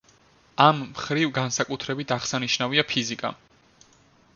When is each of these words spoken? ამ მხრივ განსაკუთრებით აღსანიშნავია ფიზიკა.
ამ 0.67 0.79
მხრივ 0.85 1.35
განსაკუთრებით 1.37 2.17
აღსანიშნავია 2.19 2.87
ფიზიკა. 2.95 3.37